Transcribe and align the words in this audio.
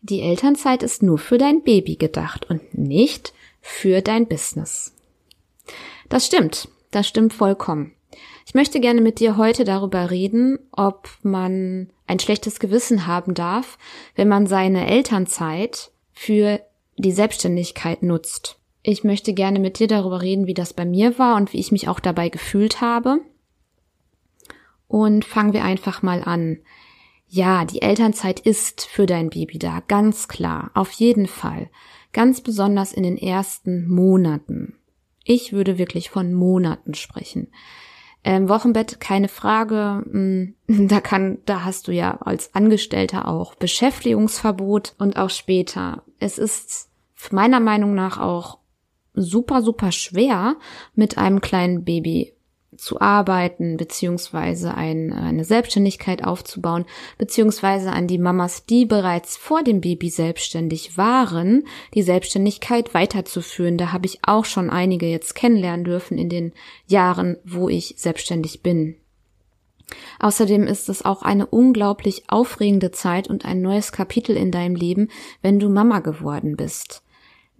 die 0.00 0.20
Elternzeit 0.22 0.82
ist 0.82 1.02
nur 1.02 1.18
für 1.18 1.38
dein 1.38 1.62
Baby 1.62 1.96
gedacht 1.96 2.48
und 2.48 2.76
nicht 2.76 3.32
für 3.60 4.00
dein 4.00 4.26
Business. 4.26 4.94
Das 6.08 6.26
stimmt, 6.26 6.68
das 6.90 7.06
stimmt 7.06 7.32
vollkommen. 7.32 7.92
Ich 8.46 8.54
möchte 8.54 8.80
gerne 8.80 9.02
mit 9.02 9.20
dir 9.20 9.36
heute 9.36 9.64
darüber 9.64 10.10
reden, 10.10 10.58
ob 10.72 11.10
man 11.22 11.90
ein 12.06 12.18
schlechtes 12.18 12.60
Gewissen 12.60 13.06
haben 13.06 13.34
darf, 13.34 13.76
wenn 14.14 14.28
man 14.28 14.46
seine 14.46 14.86
Elternzeit 14.88 15.90
für 16.12 16.60
die 16.96 17.12
Selbstständigkeit 17.12 18.02
nutzt. 18.02 18.58
Ich 18.82 19.04
möchte 19.04 19.34
gerne 19.34 19.58
mit 19.58 19.78
dir 19.78 19.86
darüber 19.86 20.22
reden, 20.22 20.46
wie 20.46 20.54
das 20.54 20.72
bei 20.72 20.86
mir 20.86 21.18
war 21.18 21.36
und 21.36 21.52
wie 21.52 21.58
ich 21.58 21.72
mich 21.72 21.88
auch 21.88 22.00
dabei 22.00 22.30
gefühlt 22.30 22.80
habe. 22.80 23.20
Und 24.86 25.26
fangen 25.26 25.52
wir 25.52 25.62
einfach 25.62 26.00
mal 26.00 26.22
an. 26.24 26.60
Ja, 27.28 27.66
die 27.66 27.82
Elternzeit 27.82 28.40
ist 28.40 28.86
für 28.86 29.04
dein 29.04 29.28
Baby 29.28 29.58
da, 29.58 29.80
ganz 29.86 30.28
klar, 30.28 30.70
auf 30.74 30.90
jeden 30.92 31.26
Fall. 31.26 31.68
Ganz 32.12 32.40
besonders 32.40 32.92
in 32.94 33.02
den 33.02 33.18
ersten 33.18 33.86
Monaten. 33.86 34.78
Ich 35.24 35.52
würde 35.52 35.76
wirklich 35.76 36.08
von 36.08 36.32
Monaten 36.32 36.94
sprechen. 36.94 37.48
Ähm, 38.24 38.48
Wochenbett, 38.48 38.98
keine 38.98 39.28
Frage. 39.28 40.02
Hm, 40.10 40.54
da 40.88 41.00
kann, 41.00 41.38
da 41.44 41.64
hast 41.64 41.86
du 41.88 41.92
ja 41.92 42.16
als 42.22 42.54
Angestellter 42.54 43.28
auch 43.28 43.54
Beschäftigungsverbot 43.56 44.94
und 44.98 45.18
auch 45.18 45.30
später. 45.30 46.04
Es 46.18 46.38
ist 46.38 46.88
meiner 47.30 47.60
Meinung 47.60 47.94
nach 47.94 48.18
auch 48.18 48.58
super, 49.12 49.60
super 49.60 49.92
schwer, 49.92 50.56
mit 50.94 51.18
einem 51.18 51.42
kleinen 51.42 51.84
Baby 51.84 52.32
zu 52.78 53.00
arbeiten, 53.00 53.76
beziehungsweise 53.76 54.74
ein, 54.74 55.12
eine 55.12 55.44
Selbstständigkeit 55.44 56.24
aufzubauen, 56.24 56.84
beziehungsweise 57.18 57.92
an 57.92 58.06
die 58.06 58.18
Mamas, 58.18 58.64
die 58.64 58.86
bereits 58.86 59.36
vor 59.36 59.62
dem 59.62 59.80
Baby 59.80 60.10
selbstständig 60.10 60.96
waren, 60.96 61.64
die 61.94 62.02
Selbstständigkeit 62.02 62.94
weiterzuführen. 62.94 63.76
Da 63.76 63.92
habe 63.92 64.06
ich 64.06 64.20
auch 64.22 64.44
schon 64.44 64.70
einige 64.70 65.06
jetzt 65.06 65.34
kennenlernen 65.34 65.84
dürfen 65.84 66.18
in 66.18 66.28
den 66.28 66.52
Jahren, 66.86 67.36
wo 67.44 67.68
ich 67.68 67.94
selbstständig 67.96 68.62
bin. 68.62 68.96
Außerdem 70.20 70.64
ist 70.64 70.88
es 70.88 71.04
auch 71.04 71.22
eine 71.22 71.46
unglaublich 71.46 72.24
aufregende 72.28 72.90
Zeit 72.90 73.28
und 73.28 73.44
ein 73.44 73.62
neues 73.62 73.92
Kapitel 73.92 74.36
in 74.36 74.50
deinem 74.50 74.74
Leben, 74.74 75.08
wenn 75.42 75.58
du 75.58 75.68
Mama 75.68 76.00
geworden 76.00 76.56
bist. 76.56 77.02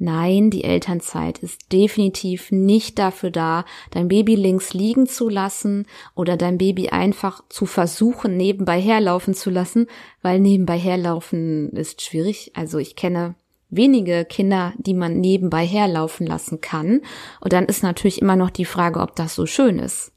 Nein, 0.00 0.50
die 0.50 0.62
Elternzeit 0.62 1.38
ist 1.38 1.72
definitiv 1.72 2.52
nicht 2.52 3.00
dafür 3.00 3.32
da, 3.32 3.64
dein 3.90 4.06
Baby 4.06 4.36
links 4.36 4.72
liegen 4.72 5.08
zu 5.08 5.28
lassen 5.28 5.86
oder 6.14 6.36
dein 6.36 6.56
Baby 6.56 6.90
einfach 6.90 7.42
zu 7.48 7.66
versuchen, 7.66 8.36
nebenbei 8.36 8.80
herlaufen 8.80 9.34
zu 9.34 9.50
lassen, 9.50 9.88
weil 10.22 10.38
nebenbei 10.38 10.78
herlaufen 10.78 11.70
ist 11.72 12.00
schwierig. 12.00 12.52
Also 12.54 12.78
ich 12.78 12.94
kenne 12.94 13.34
wenige 13.70 14.24
Kinder, 14.24 14.72
die 14.78 14.94
man 14.94 15.18
nebenbei 15.18 15.66
herlaufen 15.66 16.28
lassen 16.28 16.60
kann. 16.60 17.00
Und 17.40 17.52
dann 17.52 17.66
ist 17.66 17.82
natürlich 17.82 18.22
immer 18.22 18.36
noch 18.36 18.50
die 18.50 18.64
Frage, 18.64 19.00
ob 19.00 19.16
das 19.16 19.34
so 19.34 19.46
schön 19.46 19.80
ist. 19.80 20.12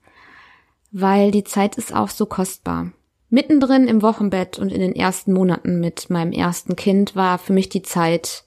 Weil 0.92 1.32
die 1.32 1.44
Zeit 1.44 1.76
ist 1.76 1.94
auch 1.94 2.10
so 2.10 2.28
kostbar. 2.28 2.92
Mittendrin 3.30 3.88
im 3.88 4.04
Wochenbett 4.04 4.60
und 4.60 4.72
in 4.72 4.82
den 4.82 4.95
ersten 4.95 5.34
Monaten 5.34 5.80
mit 5.80 6.10
meinem 6.10 6.34
ersten 6.34 6.76
Kind 6.76 7.16
war 7.16 7.39
für 7.39 7.54
mich 7.54 7.70
die 7.70 7.82
Zeit, 7.82 8.44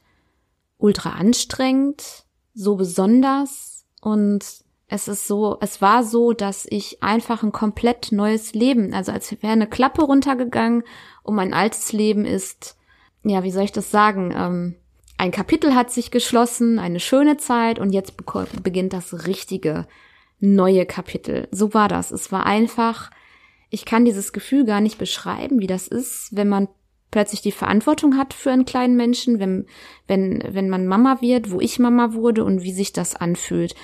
ultra 0.79 1.11
anstrengend, 1.11 2.25
so 2.55 2.77
besonders 2.77 3.87
und 4.01 4.45
es 4.87 5.09
ist 5.09 5.27
so, 5.27 5.59
es 5.61 5.81
war 5.81 6.05
so, 6.05 6.33
dass 6.33 6.67
ich 6.69 7.03
einfach 7.03 7.43
ein 7.43 7.53
komplett 7.53 8.13
neues 8.13 8.55
Leben, 8.55 8.93
also 8.93 9.13
als 9.13 9.33
wäre 9.33 9.53
eine 9.53 9.67
Klappe 9.67 10.03
runtergegangen 10.03 10.85
und 11.23 11.35
mein 11.35 11.55
altes 11.55 11.93
Leben 11.93 12.25
ist, 12.25 12.77
ja, 13.25 13.43
wie 13.43 13.51
soll 13.51 13.65
ich 13.65 13.73
das 13.73 13.91
sagen, 13.91 14.33
ähm, 14.37 14.77
ein 15.17 15.31
Kapitel 15.31 15.75
hat 15.75 15.91
sich 15.91 16.11
geschlossen, 16.11 16.79
eine 16.79 17.01
schöne 17.01 17.37
Zeit 17.37 17.79
und 17.79 17.93
jetzt 17.93 18.15
beginnt 18.63 18.93
das 18.93 19.27
richtige 19.27 19.87
neue 20.41 20.87
Kapitel. 20.87 21.49
So 21.51 21.73
war 21.73 21.89
das. 21.89 22.11
Es 22.11 22.33
war 22.33 22.47
einfach, 22.47 23.11
ich 23.71 23.85
kann 23.85 24.05
dieses 24.05 24.33
Gefühl 24.33 24.65
gar 24.65 24.81
nicht 24.81 24.99
beschreiben, 24.99 25.61
wie 25.61 25.67
das 25.67 25.89
ist, 25.89 26.29
wenn 26.33 26.49
man 26.49 26.69
plötzlich 27.15 27.43
die 27.43 27.53
Verantwortung 27.53 28.19
hat 28.19 28.35
für 28.35 28.51
einen 28.51 28.65
kleinen 28.65 28.97
Menschen, 28.97 29.39
wenn, 29.39 29.67
wenn, 30.09 30.43
wenn 30.51 30.69
man 30.69 30.89
Mama 30.89 31.21
wird, 31.21 31.53
wo 31.53 31.61
ich 31.61 31.79
Mama 31.79 32.13
wurde 32.13 32.43
und 32.43 32.65
wie 32.65 32.73
sich 32.73 32.93
das 32.93 33.15
anfühlt. 33.15 33.77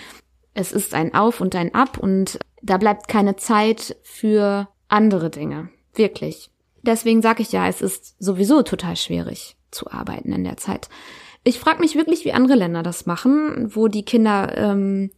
Es 0.53 0.73
ist 0.73 0.95
ein 0.95 1.15
Auf 1.15 1.41
und 1.41 1.55
ein 1.55 1.73
Ab 1.73 1.97
und 1.97 2.41
da 2.61 2.77
bleibt 2.77 3.07
keine 3.07 3.37
Zeit 3.37 3.97
für 4.03 4.69
andere 4.89 5.31
Dinge. 5.31 5.69
Wirklich. 5.95 6.51
Deswegen 6.83 7.23
sage 7.23 7.43
ich 7.43 7.53
ja, 7.53 7.69
es 7.69 7.83
ist 7.83 8.17
sowieso 8.19 8.63
total 8.63 8.97
schwierig 8.97 9.57
zu 9.71 9.89
arbeiten 9.93 10.33
in 10.33 10.43
der 10.43 10.57
Zeit. 10.57 10.89
Ich 11.45 11.61
frage 11.61 11.79
mich 11.79 11.95
wirklich, 11.95 12.25
wie 12.25 12.33
andere 12.33 12.57
Länder 12.57 12.83
das 12.83 13.07
machen, 13.07 13.71
wo 13.77 13.87
die 13.87 14.05
Kinder 14.05 14.57
ähm, 14.57 15.13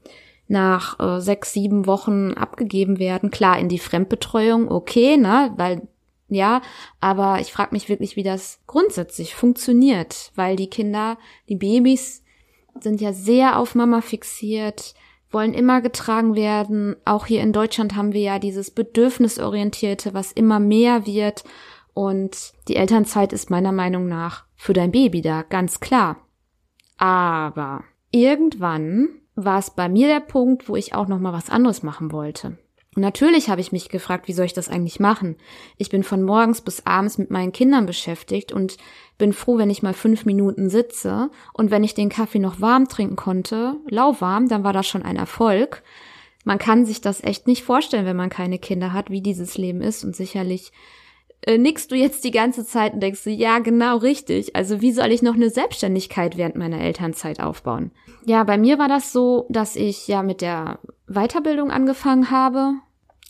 nach 0.48 1.00
äh, 1.00 1.18
sechs, 1.22 1.54
sieben 1.54 1.86
Wochen 1.86 2.34
abgegeben 2.34 2.98
werden. 2.98 3.30
Klar, 3.30 3.58
in 3.58 3.70
die 3.70 3.78
Fremdbetreuung, 3.78 4.70
okay, 4.70 5.16
ne, 5.16 5.54
weil 5.56 5.88
ja, 6.34 6.62
aber 7.00 7.40
ich 7.40 7.52
frage 7.52 7.72
mich 7.72 7.88
wirklich, 7.88 8.16
wie 8.16 8.22
das 8.22 8.60
grundsätzlich 8.66 9.34
funktioniert, 9.34 10.32
weil 10.34 10.56
die 10.56 10.70
Kinder, 10.70 11.18
die 11.48 11.56
Babys 11.56 12.22
sind 12.80 13.00
ja 13.00 13.12
sehr 13.12 13.58
auf 13.58 13.74
Mama 13.74 14.00
fixiert, 14.00 14.94
wollen 15.30 15.54
immer 15.54 15.80
getragen 15.80 16.34
werden. 16.34 16.96
Auch 17.04 17.26
hier 17.26 17.40
in 17.40 17.52
Deutschland 17.52 17.96
haben 17.96 18.12
wir 18.12 18.20
ja 18.20 18.38
dieses 18.38 18.70
Bedürfnisorientierte, 18.70 20.14
was 20.14 20.32
immer 20.32 20.60
mehr 20.60 21.06
wird. 21.06 21.44
Und 21.94 22.52
die 22.68 22.76
Elternzeit 22.76 23.32
ist 23.32 23.50
meiner 23.50 23.72
Meinung 23.72 24.08
nach 24.08 24.44
für 24.54 24.72
dein 24.72 24.92
Baby 24.92 25.22
da, 25.22 25.42
ganz 25.42 25.80
klar. 25.80 26.16
Aber 26.96 27.84
irgendwann 28.10 29.08
war 29.34 29.58
es 29.58 29.70
bei 29.70 29.88
mir 29.88 30.08
der 30.08 30.20
Punkt, 30.20 30.68
wo 30.68 30.76
ich 30.76 30.94
auch 30.94 31.08
noch 31.08 31.18
mal 31.18 31.32
was 31.32 31.50
anderes 31.50 31.82
machen 31.82 32.12
wollte. 32.12 32.58
Natürlich 32.94 33.48
habe 33.48 33.62
ich 33.62 33.72
mich 33.72 33.88
gefragt, 33.88 34.28
wie 34.28 34.34
soll 34.34 34.44
ich 34.44 34.52
das 34.52 34.68
eigentlich 34.68 35.00
machen? 35.00 35.36
Ich 35.78 35.88
bin 35.88 36.02
von 36.02 36.22
morgens 36.22 36.60
bis 36.60 36.84
abends 36.84 37.16
mit 37.16 37.30
meinen 37.30 37.52
Kindern 37.52 37.86
beschäftigt 37.86 38.52
und 38.52 38.76
bin 39.16 39.32
froh, 39.32 39.56
wenn 39.56 39.70
ich 39.70 39.82
mal 39.82 39.94
fünf 39.94 40.26
Minuten 40.26 40.68
sitze. 40.68 41.30
Und 41.54 41.70
wenn 41.70 41.84
ich 41.84 41.94
den 41.94 42.10
Kaffee 42.10 42.38
noch 42.38 42.60
warm 42.60 42.88
trinken 42.88 43.16
konnte, 43.16 43.76
lauwarm, 43.88 44.48
dann 44.48 44.62
war 44.62 44.74
das 44.74 44.86
schon 44.86 45.02
ein 45.02 45.16
Erfolg. 45.16 45.82
Man 46.44 46.58
kann 46.58 46.84
sich 46.84 47.00
das 47.00 47.24
echt 47.24 47.46
nicht 47.46 47.62
vorstellen, 47.62 48.04
wenn 48.04 48.16
man 48.16 48.28
keine 48.28 48.58
Kinder 48.58 48.92
hat, 48.92 49.10
wie 49.10 49.22
dieses 49.22 49.56
Leben 49.56 49.80
ist. 49.80 50.04
Und 50.04 50.14
sicherlich 50.14 50.70
äh, 51.42 51.58
nickst 51.58 51.90
du 51.90 51.96
jetzt 51.96 52.24
die 52.24 52.30
ganze 52.30 52.64
Zeit 52.64 52.94
und 52.94 53.00
denkst 53.00 53.24
du, 53.24 53.30
ja, 53.30 53.58
genau 53.58 53.96
richtig. 53.98 54.54
Also 54.54 54.80
wie 54.80 54.92
soll 54.92 55.10
ich 55.10 55.22
noch 55.22 55.34
eine 55.34 55.50
Selbstständigkeit 55.50 56.36
während 56.36 56.56
meiner 56.56 56.80
Elternzeit 56.80 57.40
aufbauen? 57.40 57.90
Ja, 58.24 58.44
bei 58.44 58.56
mir 58.58 58.78
war 58.78 58.88
das 58.88 59.12
so, 59.12 59.46
dass 59.48 59.76
ich 59.76 60.06
ja 60.06 60.22
mit 60.22 60.40
der 60.40 60.78
Weiterbildung 61.06 61.70
angefangen 61.70 62.30
habe. 62.30 62.74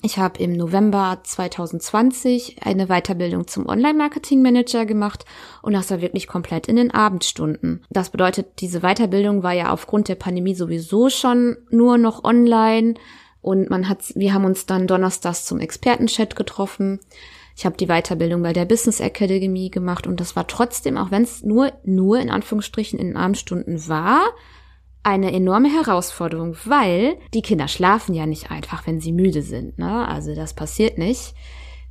Ich 0.05 0.19
habe 0.19 0.43
im 0.43 0.53
November 0.53 1.21
2020 1.23 2.57
eine 2.65 2.89
Weiterbildung 2.89 3.47
zum 3.47 3.67
Online-Marketing-Manager 3.67 4.85
gemacht 4.85 5.25
und 5.63 5.75
das 5.75 5.93
war 5.93 6.01
wirklich 6.01 6.27
komplett 6.27 6.67
in 6.67 6.75
den 6.75 6.91
Abendstunden. 6.91 7.85
Das 7.89 8.11
bedeutet, 8.11 8.61
diese 8.61 8.81
Weiterbildung 8.81 9.45
war 9.45 9.53
ja 9.53 9.71
aufgrund 9.71 10.09
der 10.09 10.17
Pandemie 10.17 10.57
sowieso 10.57 11.09
schon 11.09 11.57
nur 11.71 11.99
noch 11.99 12.25
online 12.25 12.95
und 13.43 13.71
man 13.71 13.89
hat, 13.89 14.13
wir 14.17 14.35
haben 14.35 14.45
uns 14.45 14.67
dann 14.67 14.89
donnerstags 14.89 15.45
zum 15.45 15.61
Expertenchat 15.61 16.35
getroffen. 16.35 16.99
Ich 17.57 17.67
habe 17.67 17.77
die 17.77 17.87
Weiterbildung 17.87 18.43
bei 18.43 18.53
der 18.53 18.65
Business 18.65 19.01
Academy 19.01 19.69
gemacht 19.69 20.07
und 20.07 20.21
das 20.21 20.37
war 20.37 20.47
trotzdem, 20.47 20.97
auch 20.97 21.11
wenn 21.11 21.23
es 21.23 21.43
nur, 21.43 21.73
nur 21.85 22.19
in 22.19 22.31
Anführungsstrichen 22.31 22.99
in 22.99 23.09
den 23.09 23.17
Abendstunden 23.17 23.89
war, 23.89 24.23
eine 25.03 25.33
enorme 25.33 25.69
Herausforderung, 25.69 26.57
weil 26.65 27.17
die 27.35 27.43
Kinder 27.43 27.69
schlafen 27.69 28.15
ja 28.15 28.27
nicht 28.27 28.51
einfach, 28.51 28.87
wenn 28.87 29.01
sie 29.01 29.13
müde 29.13 29.43
sind. 29.43 29.79
Ne? 29.79 30.07
Also 30.07 30.35
das 30.35 30.55
passiert 30.55 30.97
nicht. 30.97 31.35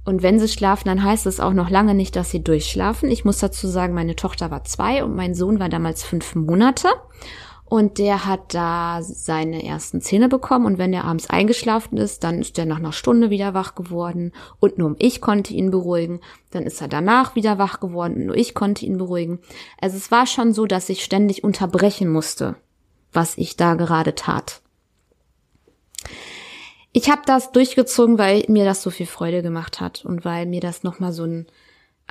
Und 0.03 0.23
wenn 0.23 0.39
sie 0.39 0.47
schlafen, 0.47 0.87
dann 0.87 1.03
heißt 1.03 1.27
es 1.27 1.39
auch 1.39 1.53
noch 1.53 1.69
lange 1.69 1.93
nicht, 1.93 2.15
dass 2.15 2.31
sie 2.31 2.43
durchschlafen. 2.43 3.11
Ich 3.11 3.23
muss 3.23 3.37
dazu 3.37 3.67
sagen, 3.67 3.93
meine 3.93 4.15
Tochter 4.15 4.49
war 4.49 4.63
zwei 4.63 5.03
und 5.03 5.15
mein 5.15 5.35
Sohn 5.35 5.59
war 5.59 5.69
damals 5.69 6.03
fünf 6.03 6.33
Monate. 6.35 6.87
Und 7.71 7.99
der 7.99 8.25
hat 8.25 8.53
da 8.53 8.99
seine 9.01 9.63
ersten 9.63 10.01
Zähne 10.01 10.27
bekommen 10.27 10.65
und 10.65 10.77
wenn 10.77 10.91
er 10.91 11.05
abends 11.05 11.29
eingeschlafen 11.29 11.97
ist, 11.97 12.21
dann 12.25 12.41
ist 12.41 12.59
er 12.59 12.65
nach 12.65 12.79
einer 12.79 12.91
Stunde 12.91 13.29
wieder 13.29 13.53
wach 13.53 13.75
geworden 13.75 14.33
und 14.59 14.77
nur 14.77 14.97
ich 14.99 15.21
konnte 15.21 15.53
ihn 15.53 15.71
beruhigen. 15.71 16.19
Dann 16.49 16.63
ist 16.63 16.81
er 16.81 16.89
danach 16.89 17.33
wieder 17.35 17.59
wach 17.59 17.79
geworden 17.79 18.15
und 18.15 18.25
nur 18.25 18.35
ich 18.35 18.55
konnte 18.55 18.85
ihn 18.85 18.97
beruhigen. 18.97 19.39
Also 19.79 19.95
es 19.95 20.11
war 20.11 20.27
schon 20.27 20.51
so, 20.51 20.65
dass 20.65 20.89
ich 20.89 21.01
ständig 21.01 21.45
unterbrechen 21.45 22.09
musste, 22.09 22.57
was 23.13 23.37
ich 23.37 23.55
da 23.55 23.75
gerade 23.75 24.15
tat. 24.15 24.59
Ich 26.91 27.09
habe 27.09 27.21
das 27.25 27.53
durchgezogen, 27.53 28.17
weil 28.17 28.43
mir 28.49 28.65
das 28.65 28.81
so 28.81 28.89
viel 28.89 29.07
Freude 29.07 29.41
gemacht 29.41 29.79
hat 29.79 30.03
und 30.03 30.25
weil 30.25 30.45
mir 30.45 30.59
das 30.59 30.83
nochmal 30.83 31.13
so 31.13 31.23
ein 31.23 31.47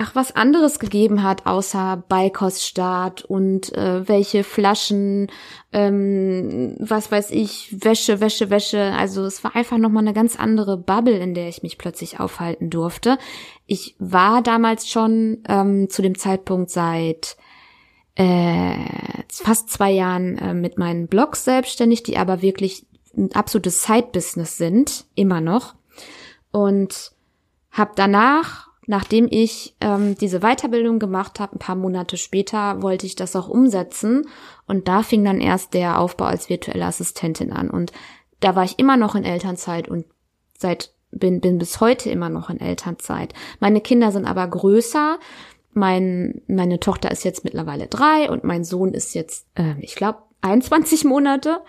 ach 0.01 0.15
was 0.15 0.35
anderes 0.35 0.79
gegeben 0.79 1.23
hat, 1.23 1.45
außer 1.45 2.03
Beikoststart 2.09 3.23
und 3.23 3.71
äh, 3.77 4.09
welche 4.09 4.45
Flaschen, 4.45 5.31
ähm, 5.73 6.75
was 6.79 7.13
weiß 7.13 7.31
ich, 7.33 7.85
Wäsche, 7.85 8.19
Wäsche, 8.21 8.49
Wäsche. 8.49 8.95
Also 8.97 9.25
es 9.25 9.45
war 9.45 9.55
einfach 9.55 9.77
nochmal 9.77 10.03
eine 10.03 10.15
ganz 10.15 10.37
andere 10.37 10.79
Bubble, 10.79 11.19
in 11.19 11.35
der 11.35 11.49
ich 11.49 11.63
mich 11.63 11.77
plötzlich 11.77 12.19
aufhalten 12.19 12.71
durfte. 12.71 13.19
Ich 13.67 13.95
war 13.99 14.41
damals 14.43 14.89
schon 14.89 15.43
ähm, 15.47 15.91
zu 15.91 16.01
dem 16.01 16.17
Zeitpunkt 16.17 16.71
seit 16.71 17.37
äh, 18.15 18.77
fast 19.31 19.69
zwei 19.69 19.91
Jahren 19.91 20.39
äh, 20.39 20.55
mit 20.55 20.79
meinen 20.79 21.09
Blogs 21.09 21.45
selbstständig, 21.45 22.05
die 22.05 22.17
aber 22.17 22.41
wirklich 22.41 22.87
ein 23.15 23.33
absolutes 23.33 23.83
Side-Business 23.83 24.57
sind, 24.57 25.05
immer 25.15 25.43
noch. 25.43 25.75
Und 26.53 27.13
habe 27.71 27.93
danach 27.95 28.70
nachdem 28.91 29.29
ich 29.31 29.77
ähm, 29.81 30.17
diese 30.17 30.41
Weiterbildung 30.41 30.99
gemacht 30.99 31.39
habe, 31.39 31.55
ein 31.55 31.61
paar 31.61 31.77
Monate 31.77 32.17
später 32.17 32.83
wollte 32.83 33.07
ich 33.07 33.15
das 33.15 33.37
auch 33.37 33.49
umsetzen 33.49 34.27
und 34.67 34.89
da 34.89 35.05
fing 35.05 35.25
dann 35.25 35.41
erst 35.41 35.75
der 35.75 36.01
Aufbau 36.01 36.25
als 36.25 36.49
virtuelle 36.49 36.85
Assistentin 36.85 37.53
an 37.53 37.71
und 37.71 37.93
da 38.41 38.57
war 38.57 38.65
ich 38.65 38.81
immer 38.81 38.97
noch 38.97 39.15
in 39.15 39.23
Elternzeit 39.23 39.89
und 39.89 40.07
seit 40.59 40.93
bin 41.13 41.41
bin 41.41 41.59
bis 41.59 41.81
heute 41.81 42.11
immer 42.11 42.31
noch 42.31 42.51
in 42.51 42.59
Elternzeit. 42.59 43.33
Meine 43.61 43.81
Kinder 43.81 44.11
sind 44.11 44.25
aber 44.25 44.49
größer. 44.49 45.21
Mein 45.73 46.43
meine 46.49 46.81
Tochter 46.81 47.13
ist 47.13 47.23
jetzt 47.23 47.45
mittlerweile 47.45 47.87
drei 47.87 48.29
und 48.29 48.43
mein 48.43 48.65
Sohn 48.65 48.93
ist 48.93 49.15
jetzt, 49.15 49.47
äh, 49.55 49.75
ich 49.81 49.95
glaube, 49.95 50.19
21 50.41 51.05
Monate. 51.05 51.61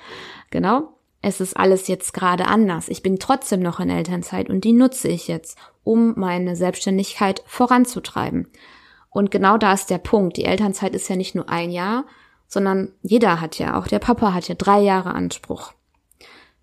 Genau 0.50 0.96
es 1.22 1.40
ist 1.40 1.56
alles 1.56 1.88
jetzt 1.88 2.14
gerade 2.14 2.48
anders. 2.48 2.90
Ich 2.90 3.04
bin 3.04 3.20
trotzdem 3.20 3.62
noch 3.62 3.80
in 3.80 3.90
Elternzeit 3.90 4.50
und 4.50 4.64
die 4.64 4.74
nutze 4.74 5.08
ich 5.08 5.28
jetzt, 5.28 5.58
um 5.84 6.14
meine 6.18 6.56
Selbstständigkeit 6.56 7.44
voranzutreiben. 7.46 8.48
Und 9.10 9.30
genau 9.30 9.58
da 9.58 9.74
ist 9.74 9.90
der 9.90 9.98
Punkt. 9.98 10.38
Die 10.38 10.46
Elternzeit 10.46 10.96
ist 10.96 11.10
ja 11.10 11.16
nicht 11.16 11.36
nur 11.36 11.50
ein 11.50 11.70
Jahr, 11.70 12.06
sondern 12.48 12.94
jeder 13.02 13.40
hat 13.40 13.60
ja, 13.60 13.78
auch 13.78 13.88
der 13.88 14.00
Papa 14.00 14.34
hat 14.34 14.48
ja 14.48 14.56
drei 14.56 14.82
Jahre 14.82 15.14
Anspruch. 15.14 15.74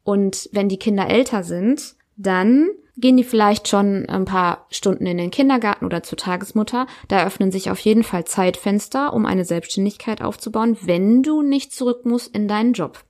Und 0.03 0.49
wenn 0.53 0.69
die 0.69 0.79
Kinder 0.79 1.09
älter 1.09 1.43
sind, 1.43 1.95
dann 2.17 2.69
gehen 2.97 3.17
die 3.17 3.25
vielleicht 3.25 3.69
schon 3.69 4.07
ein 4.09 4.25
paar 4.25 4.67
Stunden 4.71 5.07
in 5.07 5.19
den 5.19 5.31
Kindergarten 5.31 5.85
oder 5.85 6.03
zur 6.03 6.19
Tagesmutter. 6.19 6.87
Da 7.07 7.25
öffnen 7.25 7.53
sich 7.53 7.71
auf 7.71 7.79
jeden 7.79 8.03
Fall 8.03 8.25
Zeitfenster, 8.25 9.13
um 9.13 9.25
eine 9.25 9.45
Selbstständigkeit 9.45 10.21
aufzubauen, 10.21 10.77
wenn 10.83 11.23
du 11.23 11.43
nicht 11.43 11.73
zurück 11.73 12.05
musst 12.05 12.35
in 12.35 12.49
deinen 12.49 12.73
Job. 12.73 13.05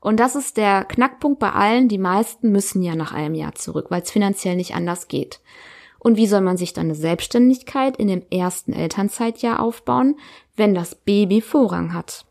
Und 0.00 0.20
das 0.20 0.34
ist 0.34 0.56
der 0.56 0.84
Knackpunkt 0.84 1.38
bei 1.38 1.52
allen. 1.52 1.88
Die 1.88 1.98
meisten 1.98 2.52
müssen 2.52 2.82
ja 2.82 2.94
nach 2.94 3.12
einem 3.12 3.34
Jahr 3.34 3.54
zurück, 3.54 3.86
weil 3.90 4.02
es 4.02 4.10
finanziell 4.10 4.56
nicht 4.56 4.74
anders 4.74 5.08
geht. 5.08 5.40
Und 5.98 6.16
wie 6.16 6.26
soll 6.26 6.40
man 6.40 6.56
sich 6.56 6.72
dann 6.72 6.86
eine 6.86 6.94
Selbstständigkeit 6.94 7.96
in 7.96 8.08
dem 8.08 8.22
ersten 8.30 8.72
Elternzeitjahr 8.72 9.60
aufbauen, 9.60 10.16
wenn 10.56 10.74
das 10.74 10.94
Baby 10.94 11.40
Vorrang 11.40 11.92
hat? 11.92 12.24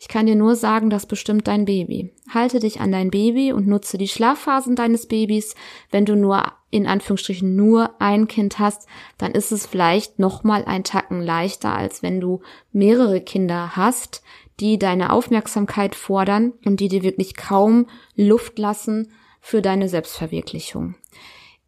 Ich 0.00 0.08
kann 0.08 0.26
dir 0.26 0.34
nur 0.34 0.54
sagen, 0.54 0.90
das 0.90 1.06
bestimmt 1.06 1.48
dein 1.48 1.64
Baby. 1.64 2.12
Halte 2.28 2.58
dich 2.58 2.80
an 2.80 2.92
dein 2.92 3.10
Baby 3.10 3.52
und 3.52 3.66
nutze 3.66 3.96
die 3.96 4.08
Schlafphasen 4.08 4.76
deines 4.76 5.06
Babys. 5.06 5.54
Wenn 5.90 6.04
du 6.04 6.14
nur 6.14 6.42
in 6.70 6.86
Anführungsstrichen 6.86 7.56
nur 7.56 7.98
ein 8.00 8.28
Kind 8.28 8.58
hast, 8.58 8.86
dann 9.16 9.32
ist 9.32 9.50
es 9.52 9.64
vielleicht 9.64 10.18
noch 10.18 10.44
mal 10.44 10.64
ein 10.66 10.84
Tacken 10.84 11.22
leichter, 11.22 11.74
als 11.74 12.02
wenn 12.02 12.20
du 12.20 12.42
mehrere 12.72 13.20
Kinder 13.20 13.76
hast, 13.76 14.22
die 14.60 14.78
deine 14.78 15.12
Aufmerksamkeit 15.12 15.94
fordern 15.94 16.52
und 16.64 16.80
die 16.80 16.88
dir 16.88 17.02
wirklich 17.02 17.36
kaum 17.36 17.86
Luft 18.14 18.58
lassen 18.58 19.12
für 19.40 19.62
deine 19.62 19.88
Selbstverwirklichung. 19.88 20.94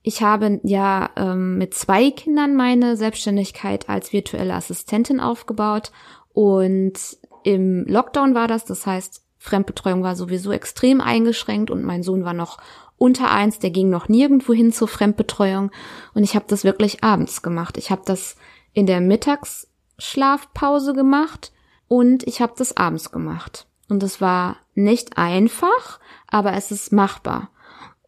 Ich 0.03 0.23
habe 0.23 0.61
ja 0.63 1.11
ähm, 1.17 1.59
mit 1.59 1.75
zwei 1.75 2.11
Kindern 2.11 2.55
meine 2.55 2.97
Selbstständigkeit 2.97 3.89
als 3.89 4.13
virtuelle 4.13 4.55
Assistentin 4.55 5.19
aufgebaut 5.19 5.91
und 6.33 6.95
im 7.43 7.85
Lockdown 7.87 8.35
war 8.35 8.47
das, 8.47 8.65
das 8.65 8.87
heißt, 8.87 9.23
Fremdbetreuung 9.39 10.03
war 10.03 10.17
sowieso 10.17 10.53
extrem 10.53 11.01
eingeschränkt 11.01 11.71
und 11.71 11.83
mein 11.83 12.03
Sohn 12.03 12.25
war 12.25 12.35
noch 12.35 12.59
unter 12.99 13.31
eins, 13.31 13.59
der 13.59 13.71
ging 13.71 13.91
noch 13.91 14.09
nirgendwo 14.09 14.53
hin 14.53 14.73
zur 14.73 14.89
Fremdbetreuung 14.89 15.71
und 16.15 16.23
ich 16.23 16.35
habe 16.35 16.47
das 16.49 16.65
wirklich 16.65 17.05
abends 17.05 17.43
gemacht. 17.43 17.77
Ich 17.77 17.91
habe 17.91 18.03
das 18.05 18.37
in 18.73 18.87
der 18.87 19.01
Mittagsschlafpause 19.01 20.93
gemacht 20.95 21.53
und 21.89 22.27
ich 22.27 22.41
habe 22.41 22.55
das 22.57 22.77
abends 22.77 23.11
gemacht. 23.11 23.67
Und 23.89 24.03
es 24.03 24.21
war 24.21 24.57
nicht 24.75 25.17
einfach, 25.17 26.01
aber 26.27 26.55
es 26.55 26.71
ist 26.71 26.93
machbar. 26.93 27.51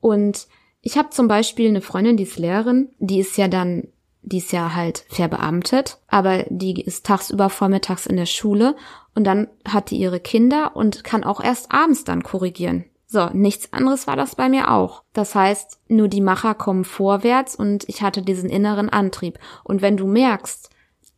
Und 0.00 0.48
ich 0.80 0.96
habe 0.98 1.10
zum 1.10 1.28
Beispiel 1.28 1.68
eine 1.68 1.80
Freundin, 1.80 2.16
die 2.16 2.24
ist 2.24 2.38
Lehrerin, 2.38 2.88
die 2.98 3.20
ist 3.20 3.36
ja 3.36 3.48
dann, 3.48 3.88
die 4.22 4.38
ist 4.38 4.52
ja 4.52 4.74
halt 4.74 5.04
verbeamtet, 5.08 5.98
aber 6.08 6.44
die 6.48 6.80
ist 6.80 7.06
tagsüber 7.06 7.50
vormittags 7.50 8.06
in 8.06 8.16
der 8.16 8.26
Schule 8.26 8.76
und 9.14 9.24
dann 9.24 9.48
hat 9.66 9.90
die 9.90 9.96
ihre 9.96 10.20
Kinder 10.20 10.76
und 10.76 11.04
kann 11.04 11.24
auch 11.24 11.42
erst 11.42 11.72
abends 11.72 12.04
dann 12.04 12.22
korrigieren. 12.22 12.84
So, 13.10 13.30
nichts 13.32 13.72
anderes 13.72 14.06
war 14.06 14.16
das 14.16 14.34
bei 14.34 14.50
mir 14.50 14.70
auch. 14.70 15.02
Das 15.14 15.34
heißt, 15.34 15.80
nur 15.88 16.08
die 16.08 16.20
Macher 16.20 16.54
kommen 16.54 16.84
vorwärts 16.84 17.56
und 17.56 17.88
ich 17.88 18.02
hatte 18.02 18.20
diesen 18.20 18.50
inneren 18.50 18.90
Antrieb. 18.90 19.38
Und 19.64 19.80
wenn 19.80 19.96
du 19.96 20.06
merkst, 20.06 20.68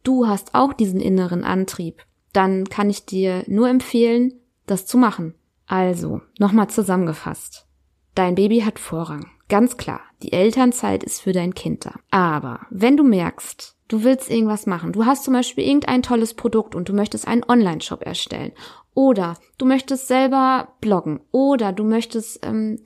du 0.04 0.28
hast 0.28 0.54
auch 0.54 0.72
diesen 0.72 1.00
inneren 1.00 1.42
Antrieb, 1.42 2.04
dann 2.32 2.68
kann 2.68 2.90
ich 2.90 3.06
dir 3.06 3.44
nur 3.46 3.68
empfehlen, 3.68 4.34
das 4.66 4.86
zu 4.86 4.98
machen. 4.98 5.34
Also, 5.66 6.20
nochmal 6.38 6.68
zusammengefasst. 6.68 7.66
Dein 8.14 8.34
Baby 8.34 8.60
hat 8.60 8.78
Vorrang. 8.78 9.26
Ganz 9.48 9.76
klar, 9.76 10.00
die 10.22 10.32
Elternzeit 10.32 11.02
ist 11.02 11.20
für 11.20 11.32
dein 11.32 11.54
Kind 11.54 11.84
da. 11.84 11.94
Aber 12.10 12.60
wenn 12.70 12.96
du 12.96 13.02
merkst, 13.02 13.76
du 13.88 14.04
willst 14.04 14.30
irgendwas 14.30 14.66
machen, 14.66 14.92
du 14.92 15.06
hast 15.06 15.24
zum 15.24 15.34
Beispiel 15.34 15.64
irgendein 15.64 16.02
tolles 16.02 16.34
Produkt 16.34 16.74
und 16.74 16.88
du 16.88 16.92
möchtest 16.92 17.26
einen 17.26 17.44
Online-Shop 17.44 18.02
erstellen 18.02 18.52
oder 18.94 19.36
du 19.58 19.66
möchtest 19.66 20.06
selber 20.08 20.74
bloggen 20.80 21.20
oder 21.32 21.72
du 21.72 21.82
möchtest 21.84 22.44
ähm, 22.46 22.80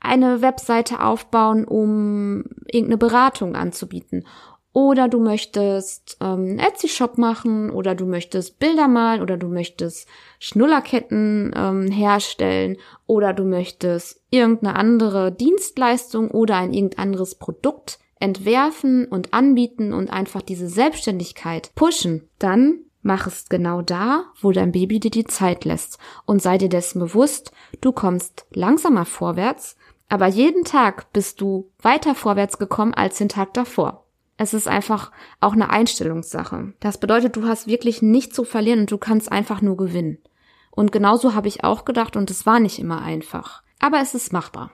eine 0.00 0.42
Webseite 0.42 1.00
aufbauen, 1.00 1.64
um 1.64 2.44
irgendeine 2.66 2.98
Beratung 2.98 3.56
anzubieten 3.56 4.24
oder 4.76 5.08
du 5.08 5.20
möchtest 5.20 6.18
ähm, 6.20 6.58
Etsy-Shop 6.58 7.16
machen 7.16 7.70
oder 7.70 7.94
du 7.94 8.04
möchtest 8.04 8.58
Bilder 8.58 8.88
malen 8.88 9.22
oder 9.22 9.38
du 9.38 9.48
möchtest 9.48 10.06
Schnullerketten 10.38 11.54
ähm, 11.56 11.90
herstellen 11.90 12.76
oder 13.06 13.32
du 13.32 13.44
möchtest 13.44 14.20
irgendeine 14.28 14.76
andere 14.76 15.32
Dienstleistung 15.32 16.30
oder 16.30 16.56
ein 16.56 16.74
irgendein 16.74 17.04
anderes 17.04 17.36
Produkt 17.36 18.00
entwerfen 18.20 19.06
und 19.06 19.32
anbieten 19.32 19.94
und 19.94 20.12
einfach 20.12 20.42
diese 20.42 20.68
Selbstständigkeit 20.68 21.70
pushen, 21.74 22.28
dann 22.38 22.80
mach 23.00 23.26
es 23.26 23.48
genau 23.48 23.80
da, 23.80 24.24
wo 24.42 24.52
dein 24.52 24.72
Baby 24.72 25.00
dir 25.00 25.10
die 25.10 25.24
Zeit 25.24 25.64
lässt 25.64 25.98
und 26.26 26.42
sei 26.42 26.58
dir 26.58 26.68
dessen 26.68 27.00
bewusst, 27.00 27.50
du 27.80 27.92
kommst 27.92 28.44
langsamer 28.50 29.06
vorwärts, 29.06 29.78
aber 30.10 30.26
jeden 30.26 30.64
Tag 30.64 31.14
bist 31.14 31.40
du 31.40 31.70
weiter 31.80 32.14
vorwärts 32.14 32.58
gekommen 32.58 32.92
als 32.92 33.16
den 33.16 33.30
Tag 33.30 33.54
davor. 33.54 34.05
Es 34.36 34.54
ist 34.54 34.68
einfach 34.68 35.12
auch 35.40 35.54
eine 35.54 35.70
Einstellungssache. 35.70 36.74
Das 36.80 36.98
bedeutet, 36.98 37.36
du 37.36 37.46
hast 37.46 37.66
wirklich 37.66 38.02
nichts 38.02 38.34
zu 38.34 38.44
verlieren 38.44 38.80
und 38.80 38.90
du 38.90 38.98
kannst 38.98 39.32
einfach 39.32 39.62
nur 39.62 39.76
gewinnen. 39.76 40.18
Und 40.70 40.92
genauso 40.92 41.34
habe 41.34 41.48
ich 41.48 41.64
auch 41.64 41.84
gedacht 41.84 42.16
und 42.16 42.30
es 42.30 42.44
war 42.44 42.60
nicht 42.60 42.78
immer 42.78 43.00
einfach. 43.00 43.62
Aber 43.78 44.00
es 44.00 44.14
ist 44.14 44.32
machbar. 44.32 44.72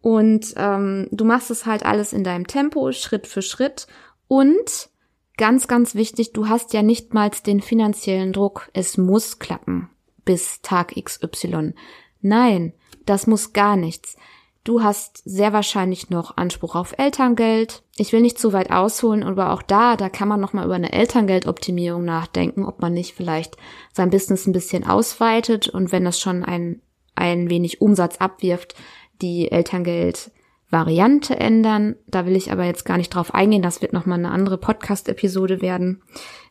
Und 0.00 0.54
ähm, 0.56 1.08
du 1.10 1.24
machst 1.24 1.50
es 1.50 1.66
halt 1.66 1.84
alles 1.84 2.12
in 2.12 2.24
deinem 2.24 2.46
Tempo, 2.46 2.92
Schritt 2.92 3.26
für 3.26 3.42
Schritt. 3.42 3.86
Und 4.28 4.88
ganz, 5.36 5.68
ganz 5.68 5.94
wichtig, 5.94 6.32
du 6.32 6.48
hast 6.48 6.72
ja 6.72 6.82
nicht 6.82 7.12
mal 7.12 7.30
den 7.46 7.60
finanziellen 7.60 8.32
Druck, 8.32 8.70
es 8.72 8.96
muss 8.96 9.38
klappen 9.38 9.90
bis 10.24 10.60
Tag 10.60 10.94
XY. 10.94 11.72
Nein, 12.20 12.74
das 13.06 13.26
muss 13.26 13.54
gar 13.54 13.76
nichts. 13.76 14.16
Du 14.64 14.82
hast 14.82 15.22
sehr 15.24 15.52
wahrscheinlich 15.52 16.10
noch 16.10 16.36
Anspruch 16.36 16.74
auf 16.74 16.94
Elterngeld. 16.98 17.82
Ich 17.96 18.12
will 18.12 18.20
nicht 18.20 18.38
zu 18.38 18.52
weit 18.52 18.70
ausholen, 18.70 19.22
aber 19.22 19.52
auch 19.52 19.62
da, 19.62 19.96
da 19.96 20.08
kann 20.08 20.28
man 20.28 20.40
nochmal 20.40 20.66
über 20.66 20.74
eine 20.74 20.92
Elterngeldoptimierung 20.92 22.04
nachdenken, 22.04 22.66
ob 22.66 22.80
man 22.82 22.92
nicht 22.92 23.14
vielleicht 23.14 23.56
sein 23.92 24.10
Business 24.10 24.46
ein 24.46 24.52
bisschen 24.52 24.86
ausweitet 24.86 25.68
und 25.68 25.90
wenn 25.90 26.04
das 26.04 26.20
schon 26.20 26.44
ein, 26.44 26.82
ein 27.14 27.48
wenig 27.48 27.80
Umsatz 27.80 28.18
abwirft, 28.18 28.74
die 29.22 29.50
Elterngeldvariante 29.50 31.38
ändern. 31.38 31.96
Da 32.06 32.26
will 32.26 32.36
ich 32.36 32.52
aber 32.52 32.64
jetzt 32.64 32.84
gar 32.84 32.98
nicht 32.98 33.10
drauf 33.10 33.34
eingehen. 33.34 33.62
Das 33.62 33.80
wird 33.82 33.92
nochmal 33.92 34.18
eine 34.18 34.30
andere 34.30 34.58
Podcast-Episode 34.58 35.62
werden. 35.62 36.02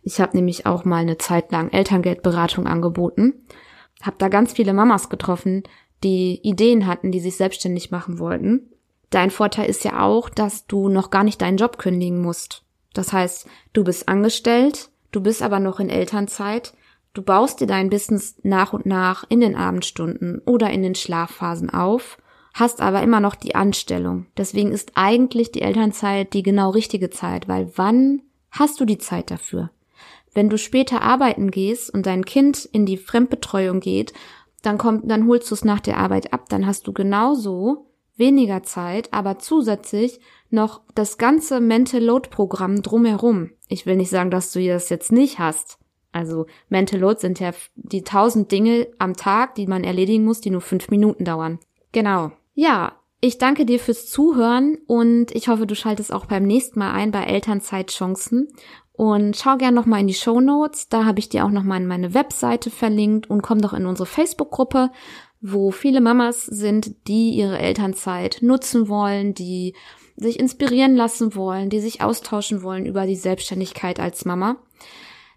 Ich 0.02 0.20
habe 0.20 0.36
nämlich 0.36 0.66
auch 0.66 0.86
mal 0.86 1.02
eine 1.02 1.18
Zeit 1.18 1.52
lang 1.52 1.70
Elterngeldberatung 1.70 2.68
angeboten. 2.68 3.46
Hab 4.02 4.20
da 4.20 4.28
ganz 4.28 4.54
viele 4.54 4.74
Mamas 4.74 5.10
getroffen, 5.10 5.64
die 6.04 6.40
Ideen 6.44 6.86
hatten, 6.88 7.12
die 7.12 7.20
sich 7.20 7.38
selbstständig 7.38 7.92
machen 7.92 8.20
wollten. 8.20 8.70
Dein 9.10 9.32
Vorteil 9.32 9.70
ist 9.70 9.84
ja 9.84 10.02
auch, 10.02 10.30
dass 10.30 10.68
du 10.68 10.90
noch 10.90 11.10
gar 11.10 11.24
nicht 11.24 11.42
deinen 11.42 11.58
Job 11.58 11.78
kündigen 11.78 12.22
musst. 12.22 12.64
Das 12.94 13.14
heißt, 13.14 13.48
du 13.74 13.84
bist 13.84 14.10
angestellt, 14.10 14.90
du 15.12 15.22
bist 15.22 15.42
aber 15.42 15.60
noch 15.60 15.80
in 15.80 15.90
Elternzeit, 15.90 16.74
du 17.14 17.22
baust 17.22 17.62
dir 17.62 17.68
dein 17.68 17.90
Business 17.90 18.36
nach 18.44 18.74
und 18.74 18.86
nach 18.86 19.24
in 19.30 19.40
den 19.40 19.56
Abendstunden 19.56 20.42
oder 20.46 20.70
in 20.72 20.84
den 20.84 20.96
Schlafphasen 20.96 21.70
auf, 21.70 22.18
hast 22.54 22.82
aber 22.82 23.02
immer 23.02 23.20
noch 23.20 23.36
die 23.36 23.56
Anstellung. 23.56 24.26
Deswegen 24.36 24.72
ist 24.72 24.94
eigentlich 24.96 25.52
die 25.52 25.62
Elternzeit 25.62 26.34
die 26.34 26.44
genau 26.44 26.72
richtige 26.72 27.10
Zeit, 27.10 27.48
weil 27.48 27.72
wann 27.76 28.24
hast 28.52 28.80
du 28.80 28.86
die 28.86 28.98
Zeit 28.98 29.32
dafür? 29.32 29.70
Wenn 30.34 30.50
du 30.50 30.58
später 30.58 31.02
arbeiten 31.02 31.50
gehst 31.52 31.92
und 31.92 32.06
dein 32.06 32.26
Kind 32.26 32.66
in 32.66 32.86
die 32.86 32.98
Fremdbetreuung 32.98 33.80
geht, 33.80 34.14
dann 34.68 34.78
kommt, 34.78 35.10
dann 35.10 35.28
holst 35.28 35.50
du 35.50 35.56
es 35.56 35.64
nach 35.64 35.80
der 35.80 35.98
Arbeit 35.98 36.34
ab, 36.34 36.50
dann 36.50 36.68
hast 36.68 36.88
du 36.88 36.94
genauso 36.94 37.88
weniger 38.18 38.64
Zeit, 38.64 39.14
aber 39.14 39.40
zusätzlich 39.40 40.20
noch 40.50 40.82
das 40.94 41.18
ganze 41.18 41.60
Mental 41.60 42.04
Load 42.04 42.30
Programm 42.30 42.82
drumherum. 42.82 43.52
Ich 43.70 43.86
will 43.86 43.96
nicht 43.96 44.10
sagen, 44.10 44.32
dass 44.32 44.52
du 44.52 44.66
das 44.66 44.90
jetzt 44.90 45.12
nicht 45.12 45.40
hast. 45.40 45.78
Also 46.12 46.48
Mental 46.68 47.00
Load 47.00 47.20
sind 47.20 47.40
ja 47.40 47.52
die 47.76 48.04
tausend 48.04 48.52
Dinge 48.52 48.88
am 48.98 49.14
Tag, 49.14 49.56
die 49.56 49.68
man 49.68 49.84
erledigen 49.84 50.26
muss, 50.26 50.42
die 50.42 50.50
nur 50.50 50.62
fünf 50.62 50.90
Minuten 50.90 51.26
dauern. 51.26 51.60
Genau. 51.92 52.32
Ja, 52.54 52.94
ich 53.22 53.38
danke 53.38 53.66
dir 53.66 53.80
fürs 53.80 54.08
Zuhören 54.08 54.78
und 54.88 55.34
ich 55.34 55.48
hoffe, 55.48 55.66
du 55.66 55.76
schaltest 55.76 56.12
auch 56.12 56.26
beim 56.26 56.44
nächsten 56.44 56.80
Mal 56.80 56.92
ein 56.92 57.12
bei 57.12 57.24
Elternzeitchancen. 57.24 58.48
Und 58.98 59.38
schau 59.38 59.58
gern 59.58 59.76
nochmal 59.76 60.02
in 60.02 60.08
die 60.08 60.16
Show 60.16 60.42
Notes, 60.42 60.90
da 60.90 61.06
habe 61.06 61.20
ich 61.20 61.30
dir 61.30 61.46
auch 61.46 61.52
nochmal 61.52 61.80
meine 61.82 62.16
Webseite 62.16 62.72
verlinkt 62.72 63.30
und 63.30 63.44
komm 63.44 63.62
doch 63.62 63.74
in 63.74 63.86
unsere 63.86 64.08
Facebook-Gruppe, 64.08 64.90
wo 65.40 65.70
viele 65.70 66.02
Mamas 66.02 66.46
sind, 66.46 67.08
die 67.08 67.30
ihre 67.30 67.60
Elternzeit 67.60 68.40
nutzen 68.42 68.90
wollen, 68.90 69.36
die 69.36 69.76
sich 70.16 70.40
inspirieren 70.40 70.96
lassen 70.96 71.36
wollen, 71.36 71.70
die 71.70 71.80
sich 71.80 72.02
austauschen 72.02 72.64
wollen 72.64 72.88
über 72.88 73.06
die 73.06 73.16
Selbstständigkeit 73.16 74.00
als 74.00 74.26
Mama. 74.26 74.58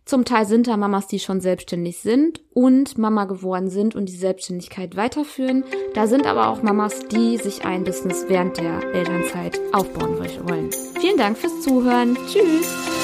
Zum 0.06 0.24
Teil 0.24 0.46
sind 0.46 0.66
da 0.66 0.78
Mamas, 0.78 1.06
die 1.06 1.18
schon 1.18 1.42
selbstständig 1.42 1.98
sind 1.98 2.40
und 2.54 2.96
Mama 2.96 3.26
geworden 3.26 3.68
sind 3.68 3.94
und 3.94 4.08
die 4.08 4.16
Selbstständigkeit 4.16 4.96
weiterführen. 4.96 5.64
Da 5.92 6.06
sind 6.06 6.26
aber 6.26 6.48
auch 6.48 6.62
Mamas, 6.62 7.00
die 7.08 7.36
sich 7.36 7.66
ein 7.66 7.84
Business 7.84 8.24
während 8.26 8.56
der 8.56 8.82
Elternzeit 8.94 9.60
aufbauen 9.72 10.18
wollen. 10.18 10.70
Vielen 10.98 11.18
Dank 11.18 11.36
fürs 11.36 11.60
Zuhören. 11.60 12.16
Tschüss. 12.26 12.99